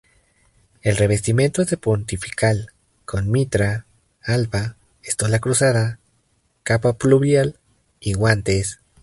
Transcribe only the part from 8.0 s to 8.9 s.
guantes.